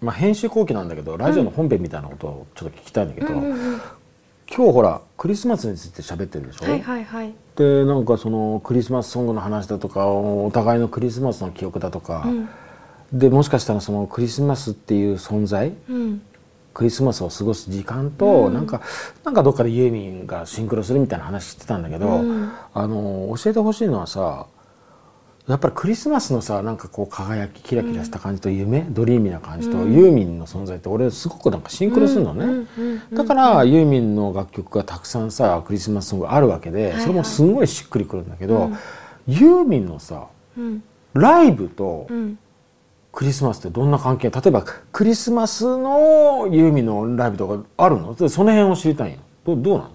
[0.00, 3.80] まあ、編集後期なんだけどラジオの本編みたいなことをちょっと聞きたいんだけど、うんうんうん。
[4.48, 7.34] 今日ほらクリスマスについて喋ってるでしょ、はいはいはい。
[7.56, 12.48] でなんかそのクリスマスソングの話だとかお互いのクリスマスの記憶だとか、うん。
[13.12, 16.22] でもしかしたらそのクリスマスっていう存在うん。
[16.74, 18.54] クリスマスを過ごす時間と、うん。
[18.54, 18.82] なんか
[19.24, 22.52] なんかどっかでユーミンがシンクロするみたいな話してたんだけど、うん。
[22.72, 24.46] あの教えてほしいのはさ
[25.48, 29.92] やっぱりクリスマスのさなんかこう輝きキラキラした感じと夢、ドリーミーな感じと、うん。
[29.94, 32.44] ユーミンの存在って俺すごくなんかシンクロするのね。
[32.44, 38.76] うんうんうんうんだからユーミンの楽曲がたくさんさクリスマスソングあるわけで、はいそれもすごいしっくりくるんだけど、うん。
[39.26, 40.26] ユーミンのさ
[40.56, 40.82] うん。
[41.14, 42.38] ライブとうん。
[43.10, 44.30] クリスマスってどんな関係？
[44.30, 44.62] 例えば
[44.92, 48.14] クリスマスのユーミンのライブとかあるの？
[48.14, 49.90] でその辺を知りたいよどどうなの？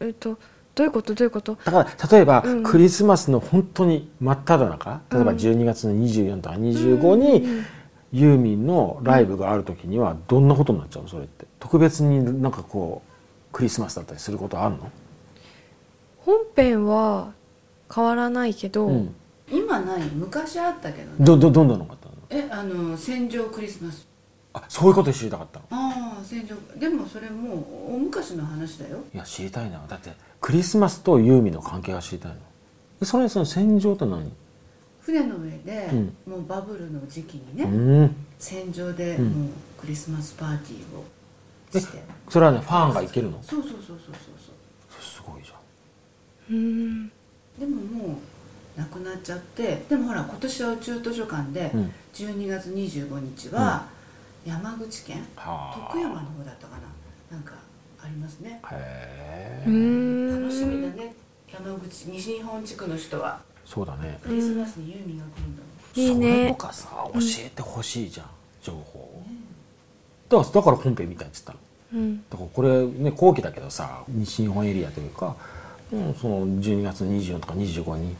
[0.00, 0.36] えっと
[0.78, 1.12] どういうこと？
[1.12, 1.58] どういうこと？
[1.64, 2.62] だから例えば、うん。
[2.62, 7.66] クリスマスの本当に真っ只中例えばうん12月の24とか25に、うん。
[8.12, 11.08] ユーミンのライブがある時にはどんなことになっちゃうの？
[11.08, 11.46] それって。
[11.58, 14.90] 特別になんかこうクリスマスだったりすることあるの、
[16.18, 17.32] 本編は
[17.94, 19.14] 変わらないけど、うん、
[19.52, 20.02] 今ない。
[20.14, 21.16] 昔あったけどね。
[21.18, 22.14] どどどんなのがあったの？
[22.30, 24.07] えあの戦場クリスマス
[24.54, 25.66] あそういうこと知りたかったの？
[25.70, 26.56] ああ戦場。
[26.78, 27.56] でもそれも
[27.90, 29.04] う大昔の話だよ。
[29.14, 29.84] いや知りたいな。
[29.86, 32.38] だってクリスマスとユーミンの関係が知りたいの。
[33.00, 34.32] でそれその戦場って何？
[35.02, 36.16] 船の上で、うん。
[36.26, 37.68] もうバブルの時期にね、う
[38.04, 38.16] ん。
[38.38, 39.24] 戦場でうん。
[39.26, 39.48] もう
[39.80, 41.04] クリスマスパーティーを
[41.74, 42.02] えして。
[42.28, 43.38] それはねファンが行けるの？
[43.42, 45.02] そうそうそうそうそうそう。
[45.02, 45.54] すごいじゃ
[46.50, 47.08] うん。
[47.08, 47.12] で
[47.66, 48.18] もも
[48.76, 49.84] うなくなっちゃって。
[49.88, 53.86] でもほら今年は宇宙図書館でん、うん、12月25日は
[54.48, 55.88] 山口県、はあ。
[55.92, 57.36] 徳山の方だったかな。
[57.36, 57.52] なんか
[58.02, 58.62] ありますね。
[58.72, 60.42] へえうん。
[60.42, 61.14] 楽しみだね。
[61.52, 63.42] 山口西日本地区の人は。
[63.66, 64.18] そうだね。
[64.22, 65.56] クリスマスにユーミンが来るん。
[65.56, 68.26] だもんいいそれねとかさ教えてほしいじゃん、
[68.62, 69.00] 情報。
[69.00, 69.22] を
[70.30, 71.58] だからだから本編みたいっつったの。
[71.92, 72.16] うん。
[72.30, 75.36] だからこれね後期だけどさ西日本エリアというか、
[75.92, 78.16] うん、その12月24とか25に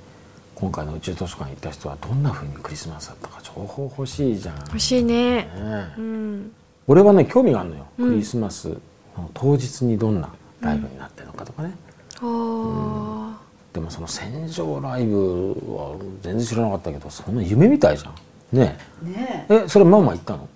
[0.61, 5.49] 今回の宇宙図書館に行った人はどんな風にクリスマスだったか情報欲しいじゃん、ね欲しいね。
[5.55, 5.95] え。
[5.97, 6.53] うん。
[6.89, 8.69] 俺はね興味があるのよ、うんクリスマス
[9.17, 10.29] の当日にどんな
[10.61, 11.73] ライブになってるのかとかね、
[12.21, 13.39] あ
[13.73, 18.15] でもその戦場ライブは全然知らなかったけどそんな夢みたいじゃん。
[18.59, 19.63] ねねええ。
[19.65, 20.49] えそれママ行ったの行っ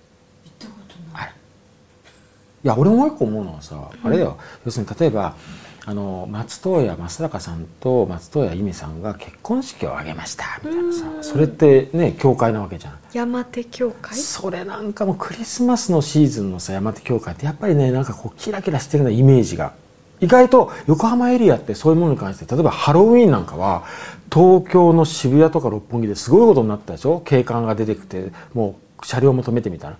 [0.59, 1.33] たことないあれ
[2.65, 4.39] いや俺もう一個思うのはさ、あれだよ。
[4.65, 5.35] 要するに例えば
[5.85, 11.09] あの松任谷正隆さんと松任谷由実さんが結婚式を挙げましたみたいなさ。
[11.09, 11.25] うん。
[11.25, 12.93] それってね教会なわけじゃん。
[12.93, 14.17] ー山手教会？
[14.17, 19.73] それなんかもうクリスマスのシーズンのさ山手教会ってやっぱりねなんかこうキラキラしてるなイメージが。
[20.21, 23.83] 意外と横浜エリアってそういうものに関して例えばハロウィーンなんかは
[24.33, 27.21] 東京の渋谷とか六本木ですごいことになったでしょ？
[27.25, 29.97] 警官が出てきてもう車両も止めてみたいな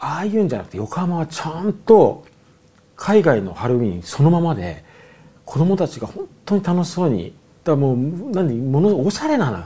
[0.00, 2.24] ああいうんじゃなくて横浜はちゃんと
[2.96, 4.84] 海外のハロウィンそのままで
[5.44, 7.34] 子供たちが本当に楽しそうに
[7.64, 7.96] だからもう
[8.32, 9.64] 何ものおしゃれなの。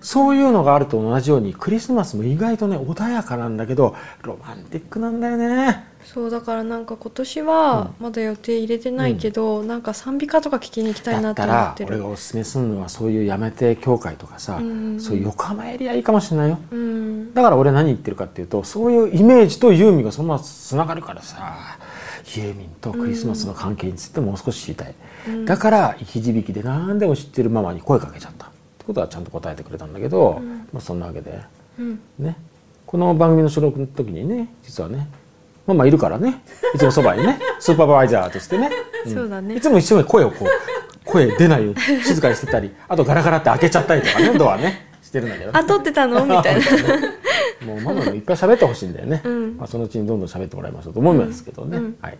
[0.00, 5.84] そういうのがあると同じようにクリスマスも意外とね穏やかなんだけどロマンティックなんだよね。
[6.04, 11.90] そうだからなんか今年はまだ予定入れてないけど、なんか賛美歌とか聞きに行きたいなって思ってる。
[11.90, 16.58] ら俺がおすすめするのはそういうやめて教会とかさ、うんそういう横浜エリアいいかもしれないよ。
[16.70, 17.34] うん。
[17.34, 21.78] だから俺何言ってるかっていうとそういうイメージとユーミンがそのままつながるからさ
[22.36, 24.94] ユーミンとクリスマスの関係についてもう少し知りたい、
[25.28, 25.44] うん。
[25.44, 28.46] だから生き字引で何でも知ってるママに声かけちゃった。
[28.46, 30.68] ってことはちゃんと答えてくれたんだけど、うん。
[30.72, 31.40] まあ、そんなわけで。
[31.78, 32.00] うん。
[32.18, 32.36] ね。
[32.92, 35.08] この番組の収録の時にね実はね
[35.66, 36.42] ママいるからね。
[36.74, 37.38] いつもそばにね。
[37.60, 38.70] スーパーバイザーとしてね、
[39.06, 39.10] ん。
[39.10, 39.54] そうだね。
[39.54, 44.88] いつも一生懸命声をこう声出ないように静かにしてたりあとガラガラって開けちゃったりとかねドアね。
[45.02, 46.24] してるんだけどね、あ撮ってたの？
[46.24, 46.62] みたいな。
[47.66, 49.56] もうママもいっぱい喋ってほしいんだよね、うん。
[49.56, 51.96] まあ、そのうちにどんどん喋ってもらいましょうと思いますけどね、うん。
[52.00, 52.18] はい